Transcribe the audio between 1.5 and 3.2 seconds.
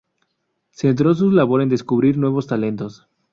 en descubrir nuevos talentos.